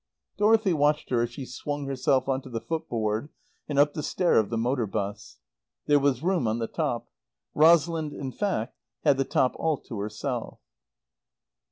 [0.35, 3.29] Dorothy watched her as she swung herself on to the footboard
[3.69, 5.37] and up the stair of the motor bus.
[5.85, 7.07] There was room on the top.
[7.53, 10.57] Rosalind, in fact, had the top all to herself.